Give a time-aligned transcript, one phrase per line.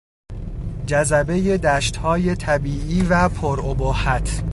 [0.85, 4.43] جذبهی دشتهای طبیعی و پر ابهت